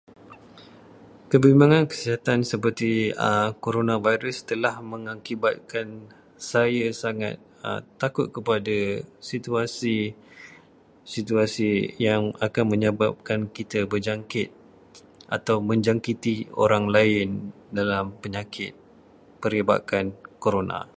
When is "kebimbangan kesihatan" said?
1.31-2.39